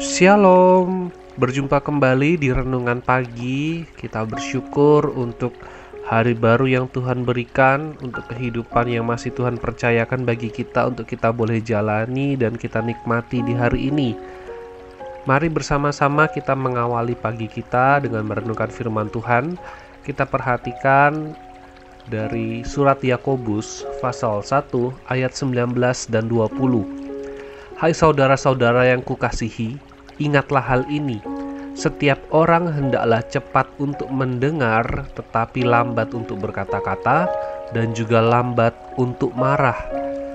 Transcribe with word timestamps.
Shalom, 0.00 1.12
berjumpa 1.36 1.76
kembali 1.84 2.40
di 2.40 2.48
renungan 2.48 3.04
pagi. 3.04 3.84
Kita 3.84 4.24
bersyukur 4.24 5.12
untuk 5.12 5.52
hari 6.08 6.32
baru 6.32 6.64
yang 6.64 6.86
Tuhan 6.88 7.28
berikan, 7.28 8.00
untuk 8.00 8.24
kehidupan 8.32 8.88
yang 8.88 9.04
masih 9.04 9.28
Tuhan 9.36 9.60
percayakan 9.60 10.24
bagi 10.24 10.48
kita, 10.48 10.88
untuk 10.88 11.04
kita 11.04 11.36
boleh 11.36 11.60
jalani 11.60 12.32
dan 12.32 12.56
kita 12.56 12.80
nikmati 12.80 13.44
di 13.44 13.52
hari 13.52 13.92
ini. 13.92 14.16
Mari 15.28 15.52
bersama-sama 15.52 16.32
kita 16.32 16.56
mengawali 16.56 17.12
pagi 17.12 17.44
kita 17.44 18.00
dengan 18.00 18.24
merenungkan 18.24 18.72
firman 18.72 19.12
Tuhan. 19.12 19.60
Kita 20.00 20.24
perhatikan 20.24 21.36
dari 22.08 22.64
surat 22.64 23.04
Yakobus 23.04 23.84
pasal 24.00 24.40
1 24.40 24.64
ayat 25.12 25.36
19 25.36 25.76
dan 26.08 26.24
20. 26.24 26.88
Hai 27.76 27.96
saudara-saudara 27.96 28.88
yang 28.92 29.00
kukasihi, 29.00 29.89
ingatlah 30.20 30.62
hal 30.62 30.82
ini. 30.86 31.18
Setiap 31.72 32.20
orang 32.30 32.68
hendaklah 32.68 33.24
cepat 33.24 33.64
untuk 33.80 34.12
mendengar, 34.12 35.08
tetapi 35.16 35.64
lambat 35.64 36.12
untuk 36.12 36.44
berkata-kata, 36.44 37.26
dan 37.72 37.96
juga 37.96 38.20
lambat 38.20 38.76
untuk 39.00 39.32
marah, 39.32 39.78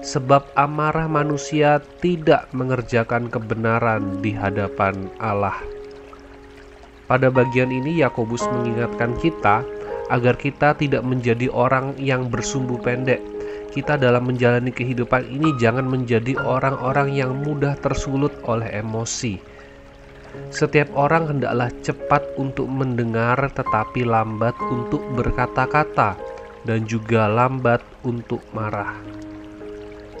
sebab 0.00 0.48
amarah 0.56 1.10
manusia 1.10 1.82
tidak 2.00 2.48
mengerjakan 2.56 3.28
kebenaran 3.28 4.24
di 4.24 4.32
hadapan 4.32 5.12
Allah. 5.20 5.60
Pada 7.06 7.30
bagian 7.30 7.70
ini, 7.70 8.00
Yakobus 8.02 8.46
mengingatkan 8.50 9.14
kita 9.20 9.62
agar 10.10 10.34
kita 10.38 10.74
tidak 10.78 11.02
menjadi 11.02 11.50
orang 11.50 11.94
yang 11.98 12.30
bersumbu 12.30 12.78
pendek. 12.78 13.18
Kita 13.74 14.00
dalam 14.00 14.24
menjalani 14.30 14.72
kehidupan 14.72 15.26
ini 15.28 15.52
jangan 15.60 15.84
menjadi 15.84 16.38
orang-orang 16.40 17.12
yang 17.12 17.44
mudah 17.44 17.76
tersulut 17.76 18.32
oleh 18.46 18.72
emosi. 18.72 19.55
Setiap 20.50 20.88
orang 20.94 21.28
hendaklah 21.36 21.68
cepat 21.82 22.22
untuk 22.38 22.70
mendengar, 22.70 23.36
tetapi 23.52 24.06
lambat 24.06 24.54
untuk 24.70 25.02
berkata-kata, 25.14 26.16
dan 26.66 26.86
juga 26.86 27.30
lambat 27.30 27.82
untuk 28.02 28.42
marah. 28.50 28.96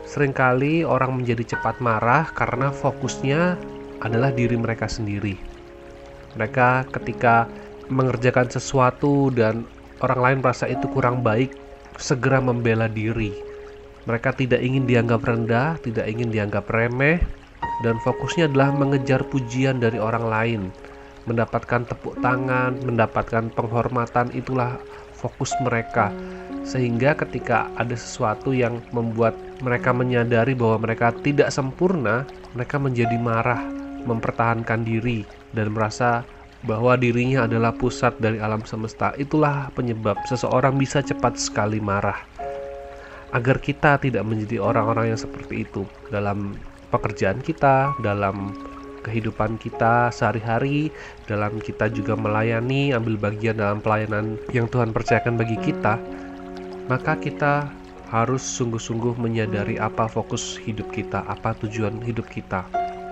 Seringkali 0.06 0.86
orang 0.86 1.18
menjadi 1.18 1.56
cepat 1.56 1.82
marah 1.82 2.30
karena 2.30 2.70
fokusnya 2.70 3.58
adalah 4.00 4.30
diri 4.30 4.54
mereka 4.54 4.86
sendiri. 4.86 5.34
Mereka, 6.38 6.86
ketika 6.94 7.50
mengerjakan 7.90 8.46
sesuatu 8.46 9.34
dan 9.34 9.66
orang 10.04 10.20
lain 10.22 10.38
merasa 10.44 10.70
itu 10.70 10.86
kurang 10.92 11.26
baik, 11.26 11.50
segera 11.98 12.38
membela 12.38 12.86
diri. 12.86 13.34
Mereka 14.06 14.38
tidak 14.38 14.62
ingin 14.62 14.86
dianggap 14.86 15.26
rendah, 15.26 15.80
tidak 15.82 16.06
ingin 16.06 16.30
dianggap 16.30 16.70
remeh, 16.70 17.18
dan 17.84 18.00
fokusnya 18.00 18.48
adalah 18.48 18.72
mengejar 18.72 19.24
pujian 19.28 19.80
dari 19.82 20.00
orang 20.00 20.24
lain. 20.26 20.62
Mendapatkan 21.26 21.84
tepuk 21.90 22.22
tangan, 22.22 22.78
mendapatkan 22.86 23.50
penghormatan, 23.52 24.30
itulah 24.30 24.78
fokus 25.16 25.50
mereka. 25.64 26.14
Sehingga 26.62 27.18
ketika 27.18 27.66
ada 27.74 27.94
sesuatu 27.98 28.54
yang 28.54 28.78
membuat 28.94 29.34
mereka 29.64 29.90
menyadari 29.90 30.54
bahwa 30.54 30.86
mereka 30.86 31.10
tidak 31.24 31.50
sempurna, 31.50 32.28
mereka 32.54 32.78
menjadi 32.78 33.16
marah, 33.18 33.62
mempertahankan 34.06 34.86
diri, 34.86 35.26
dan 35.50 35.74
merasa 35.74 36.22
bahwa 36.66 36.98
dirinya 36.98 37.46
adalah 37.46 37.74
pusat 37.74 38.14
dari 38.22 38.38
alam 38.38 38.62
semesta. 38.66 39.14
Itulah 39.18 39.70
penyebab 39.74 40.18
seseorang 40.26 40.78
bisa 40.78 41.02
cepat 41.02 41.38
sekali 41.38 41.82
marah. 41.82 42.22
Agar 43.34 43.58
kita 43.58 43.98
tidak 43.98 44.22
menjadi 44.22 44.62
orang-orang 44.62 45.14
yang 45.14 45.20
seperti 45.20 45.66
itu 45.66 45.82
dalam 46.08 46.54
pekerjaan 46.90 47.42
kita, 47.42 47.94
dalam 48.00 48.54
kehidupan 49.06 49.62
kita 49.62 50.10
sehari-hari, 50.10 50.90
dalam 51.30 51.62
kita 51.62 51.86
juga 51.86 52.18
melayani, 52.18 52.90
ambil 52.90 53.14
bagian 53.14 53.62
dalam 53.62 53.78
pelayanan 53.78 54.34
yang 54.50 54.66
Tuhan 54.66 54.90
percayakan 54.90 55.38
bagi 55.38 55.54
kita, 55.62 55.94
maka 56.90 57.14
kita 57.14 57.70
harus 58.10 58.42
sungguh-sungguh 58.42 59.18
menyadari 59.18 59.78
apa 59.78 60.10
fokus 60.10 60.58
hidup 60.58 60.90
kita, 60.90 61.22
apa 61.26 61.54
tujuan 61.62 62.02
hidup 62.02 62.26
kita. 62.30 62.66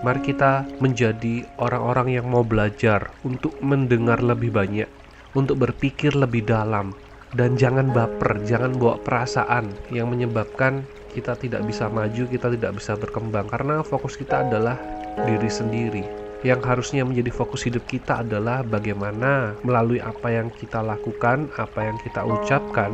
Mari 0.05 0.21
kita 0.21 0.69
menjadi 0.85 1.49
orang-orang 1.57 2.21
yang 2.21 2.27
mau 2.29 2.45
belajar 2.45 3.09
untuk 3.25 3.57
mendengar 3.65 4.21
lebih 4.21 4.53
banyak, 4.53 4.91
untuk 5.33 5.65
berpikir 5.65 6.13
lebih 6.13 6.45
dalam, 6.45 6.93
dan 7.35 7.59
jangan 7.59 7.91
baper, 7.91 8.39
jangan 8.47 8.77
bawa 8.77 9.01
perasaan 9.03 9.73
yang 9.91 10.13
menyebabkan 10.13 10.87
kita 11.15 11.39
tidak 11.39 11.63
bisa 11.63 11.87
maju, 11.87 12.27
kita 12.27 12.51
tidak 12.51 12.83
bisa 12.83 12.99
berkembang. 12.99 13.47
Karena 13.47 13.87
fokus 13.87 14.19
kita 14.19 14.43
adalah 14.43 14.75
diri 15.23 15.47
sendiri. 15.47 16.05
Yang 16.45 16.61
harusnya 16.69 17.09
menjadi 17.09 17.33
fokus 17.33 17.65
hidup 17.65 17.89
kita 17.89 18.21
adalah 18.21 18.61
bagaimana 18.61 19.57
melalui 19.65 20.03
apa 20.03 20.29
yang 20.29 20.53
kita 20.53 20.85
lakukan, 20.85 21.49
apa 21.57 21.81
yang 21.89 21.97
kita 22.05 22.21
ucapkan, 22.21 22.93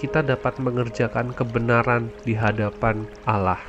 kita 0.00 0.24
dapat 0.24 0.56
mengerjakan 0.56 1.36
kebenaran 1.36 2.08
di 2.24 2.32
hadapan 2.32 3.04
Allah. 3.28 3.60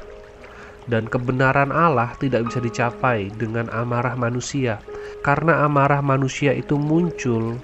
Dan 0.87 1.11
kebenaran 1.11 1.75
Allah 1.75 2.15
tidak 2.23 2.47
bisa 2.47 2.63
dicapai 2.63 3.27
dengan 3.35 3.67
amarah 3.75 4.15
manusia, 4.15 4.79
karena 5.19 5.67
amarah 5.67 5.99
manusia 5.99 6.55
itu 6.55 6.79
muncul 6.79 7.59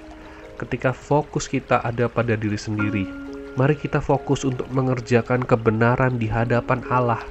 ketika 0.60 0.92
fokus 0.92 1.48
kita 1.48 1.80
ada 1.80 2.12
pada 2.12 2.36
diri 2.36 2.60
sendiri. 2.60 3.23
Mari 3.54 3.78
kita 3.78 4.02
fokus 4.02 4.42
untuk 4.42 4.66
mengerjakan 4.74 5.46
kebenaran 5.46 6.18
di 6.18 6.26
hadapan 6.26 6.82
Allah. 6.90 7.22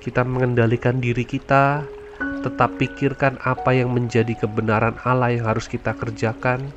Kita 0.00 0.24
mengendalikan 0.24 0.96
diri 0.96 1.28
kita, 1.28 1.84
tetap 2.40 2.80
pikirkan 2.80 3.36
apa 3.44 3.76
yang 3.76 3.92
menjadi 3.92 4.32
kebenaran 4.32 4.96
Allah 5.04 5.36
yang 5.36 5.44
harus 5.44 5.68
kita 5.68 5.92
kerjakan. 5.92 6.72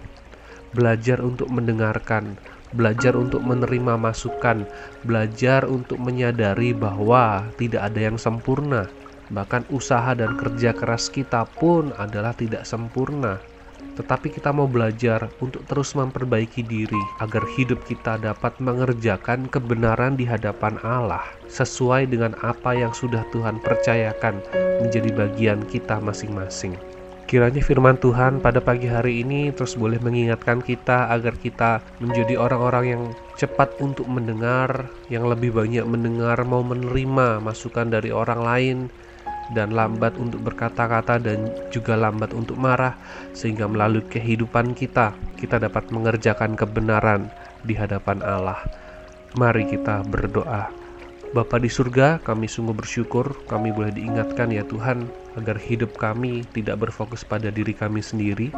Belajar 0.76 1.24
untuk 1.24 1.48
mendengarkan, 1.48 2.36
belajar 2.76 3.16
untuk 3.16 3.40
menerima 3.40 3.96
masukan, 3.96 4.68
belajar 5.08 5.72
untuk 5.72 5.96
menyadari 5.96 6.76
bahwa 6.76 7.48
tidak 7.56 7.88
ada 7.88 8.12
yang 8.12 8.20
sempurna. 8.20 8.92
Bahkan 9.32 9.72
usaha 9.72 10.12
dan 10.20 10.36
kerja 10.36 10.76
keras 10.76 11.08
kita 11.08 11.48
pun 11.48 11.96
adalah 11.96 12.36
tidak 12.36 12.68
sempurna. 12.68 13.51
Tetapi 14.02 14.34
kita 14.34 14.50
mau 14.50 14.66
belajar 14.66 15.30
untuk 15.46 15.62
terus 15.70 15.94
memperbaiki 15.94 16.66
diri 16.66 16.98
agar 17.22 17.46
hidup 17.54 17.86
kita 17.86 18.18
dapat 18.18 18.58
mengerjakan 18.58 19.46
kebenaran 19.46 20.18
di 20.18 20.26
hadapan 20.26 20.82
Allah 20.82 21.22
sesuai 21.46 22.10
dengan 22.10 22.34
apa 22.42 22.74
yang 22.74 22.90
sudah 22.98 23.22
Tuhan 23.30 23.62
percayakan 23.62 24.42
menjadi 24.82 25.14
bagian 25.14 25.62
kita 25.70 26.02
masing-masing. 26.02 26.74
Kiranya 27.30 27.62
firman 27.62 27.96
Tuhan 28.02 28.42
pada 28.42 28.58
pagi 28.58 28.90
hari 28.90 29.22
ini 29.22 29.54
terus 29.54 29.78
boleh 29.78 30.02
mengingatkan 30.02 30.66
kita 30.66 31.14
agar 31.14 31.38
kita 31.38 31.86
menjadi 32.02 32.42
orang-orang 32.42 32.86
yang 32.90 33.04
cepat 33.38 33.78
untuk 33.80 34.10
mendengar, 34.10 34.90
yang 35.14 35.30
lebih 35.30 35.54
banyak 35.54 35.86
mendengar, 35.86 36.42
mau 36.42 36.66
menerima 36.66 37.38
masukan 37.38 37.88
dari 37.88 38.10
orang 38.10 38.42
lain, 38.42 38.78
dan 39.52 39.76
lambat 39.76 40.16
untuk 40.16 40.44
berkata-kata 40.48 41.20
dan 41.20 41.52
juga 41.70 42.00
lambat 42.00 42.32
untuk 42.32 42.56
marah, 42.56 42.96
sehingga 43.36 43.68
melalui 43.68 44.04
kehidupan 44.08 44.74
kita, 44.76 45.16
kita 45.40 45.60
dapat 45.60 45.92
mengerjakan 45.92 46.56
kebenaran 46.56 47.28
di 47.68 47.76
hadapan 47.76 48.24
Allah. 48.24 48.60
Mari 49.36 49.68
kita 49.68 50.04
berdoa. 50.08 50.72
Bapa 51.32 51.56
di 51.64 51.72
surga, 51.72 52.20
kami 52.28 52.52
sungguh 52.52 52.76
bersyukur 52.76 53.48
kami 53.48 53.72
boleh 53.72 53.96
diingatkan 53.96 54.52
ya 54.52 54.68
Tuhan 54.68 55.08
agar 55.40 55.56
hidup 55.56 55.96
kami 55.96 56.44
tidak 56.52 56.84
berfokus 56.84 57.24
pada 57.24 57.48
diri 57.48 57.72
kami 57.72 58.04
sendiri, 58.04 58.52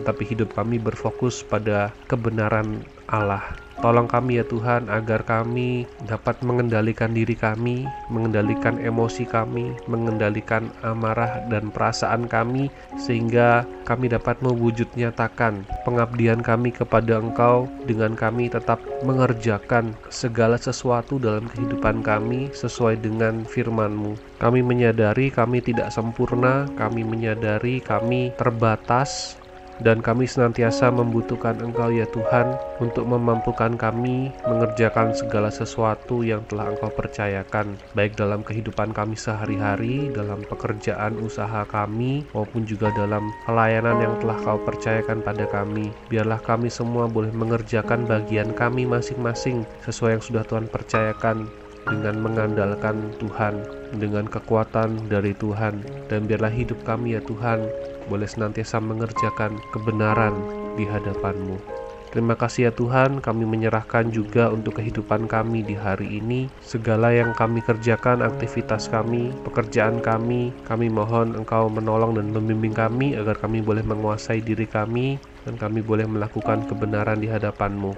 tetapi 0.00 0.24
hidup 0.24 0.56
kami 0.56 0.80
berfokus 0.80 1.44
pada 1.44 1.92
kebenaran 2.08 2.80
Allah. 3.08 3.66
Tolong 3.76 4.08
kami 4.08 4.40
ya 4.40 4.44
Tuhan 4.48 4.88
agar 4.88 5.20
kami 5.28 5.84
dapat 6.08 6.40
mengendalikan 6.40 7.12
diri 7.12 7.36
kami, 7.36 7.84
mengendalikan 8.08 8.80
emosi 8.80 9.28
kami, 9.28 9.76
mengendalikan 9.84 10.72
amarah 10.80 11.44
dan 11.52 11.68
perasaan 11.68 12.24
kami 12.24 12.72
sehingga 12.96 13.68
kami 13.84 14.08
dapat 14.08 14.40
mewujud 14.40 14.88
nyatakan 14.96 15.68
pengabdian 15.84 16.40
kami 16.40 16.72
kepada 16.72 17.20
Engkau 17.20 17.68
dengan 17.84 18.16
kami 18.16 18.48
tetap 18.48 18.80
mengerjakan 19.04 19.92
segala 20.08 20.56
sesuatu 20.56 21.20
dalam 21.20 21.44
kehidupan 21.44 22.00
kami 22.00 22.48
sesuai 22.56 23.04
dengan 23.04 23.44
firman-Mu. 23.44 24.16
Kami 24.40 24.64
menyadari 24.64 25.28
kami 25.28 25.60
tidak 25.60 25.92
sempurna, 25.92 26.64
kami 26.80 27.04
menyadari 27.04 27.84
kami 27.84 28.32
terbatas, 28.40 29.36
dan 29.80 30.00
kami 30.00 30.24
senantiasa 30.24 30.88
membutuhkan 30.88 31.60
Engkau 31.60 31.92
ya 31.92 32.08
Tuhan 32.08 32.56
untuk 32.80 33.04
memampukan 33.04 33.76
kami 33.76 34.32
mengerjakan 34.48 35.12
segala 35.12 35.52
sesuatu 35.52 36.24
yang 36.24 36.40
telah 36.48 36.72
Engkau 36.72 36.88
percayakan 36.92 37.76
baik 37.92 38.16
dalam 38.16 38.40
kehidupan 38.40 38.96
kami 38.96 39.18
sehari-hari, 39.18 40.08
dalam 40.12 40.40
pekerjaan 40.46 41.20
usaha 41.20 41.64
kami 41.68 42.24
maupun 42.32 42.64
juga 42.64 42.88
dalam 42.96 43.28
pelayanan 43.44 44.00
yang 44.00 44.14
telah 44.22 44.38
Kau 44.46 44.62
percayakan 44.62 45.26
pada 45.26 45.48
kami. 45.50 45.90
Biarlah 46.06 46.38
kami 46.38 46.70
semua 46.70 47.10
boleh 47.10 47.34
mengerjakan 47.34 48.06
bagian 48.06 48.54
kami 48.54 48.86
masing-masing 48.86 49.66
sesuai 49.82 50.20
yang 50.20 50.24
sudah 50.24 50.44
Tuhan 50.46 50.70
percayakan 50.70 51.50
dengan 51.86 52.18
mengandalkan 52.18 53.14
Tuhan, 53.22 53.62
dengan 53.96 54.26
kekuatan 54.26 55.06
dari 55.06 55.32
Tuhan. 55.38 55.82
Dan 56.10 56.26
biarlah 56.26 56.50
hidup 56.50 56.82
kami 56.82 57.14
ya 57.18 57.22
Tuhan, 57.22 57.66
boleh 58.06 58.26
senantiasa 58.26 58.78
mengerjakan 58.82 59.58
kebenaran 59.74 60.34
di 60.74 60.84
hadapan-Mu. 60.86 61.76
Terima 62.16 62.32
kasih 62.32 62.70
ya 62.70 62.72
Tuhan, 62.72 63.20
kami 63.20 63.44
menyerahkan 63.44 64.08
juga 64.08 64.48
untuk 64.48 64.80
kehidupan 64.80 65.28
kami 65.28 65.60
di 65.60 65.76
hari 65.76 66.16
ini. 66.16 66.48
Segala 66.64 67.12
yang 67.12 67.36
kami 67.36 67.60
kerjakan, 67.60 68.24
aktivitas 68.24 68.88
kami, 68.88 69.36
pekerjaan 69.44 70.00
kami, 70.00 70.48
kami 70.64 70.88
mohon 70.88 71.36
Engkau 71.36 71.68
menolong 71.68 72.16
dan 72.16 72.32
membimbing 72.32 72.72
kami 72.72 73.18
agar 73.18 73.36
kami 73.36 73.60
boleh 73.60 73.84
menguasai 73.84 74.40
diri 74.40 74.64
kami 74.64 75.20
dan 75.44 75.60
kami 75.60 75.84
boleh 75.84 76.08
melakukan 76.08 76.64
kebenaran 76.64 77.20
di 77.20 77.28
hadapan-Mu. 77.28 77.92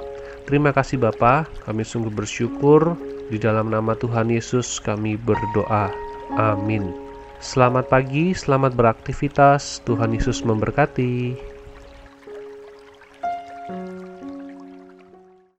Terima 0.50 0.74
kasih 0.74 0.98
Bapa, 0.98 1.46
kami 1.62 1.86
sungguh 1.86 2.10
bersyukur 2.10 2.98
di 3.30 3.38
dalam 3.38 3.70
nama 3.70 3.94
Tuhan 3.94 4.32
Yesus 4.34 4.80
kami 4.82 5.14
berdoa. 5.14 5.94
Amin. 6.34 7.07
Selamat 7.38 7.86
pagi, 7.86 8.34
selamat 8.34 8.74
beraktivitas. 8.74 9.78
Tuhan 9.86 10.10
Yesus 10.10 10.42
memberkati. 10.42 11.38